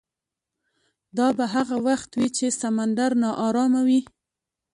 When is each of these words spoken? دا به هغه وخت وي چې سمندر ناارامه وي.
دا 1.17 1.27
به 1.37 1.45
هغه 1.55 1.77
وخت 1.87 2.09
وي 2.19 2.27
چې 2.37 2.45
سمندر 2.61 3.11
ناارامه 3.23 3.81
وي. 3.87 4.01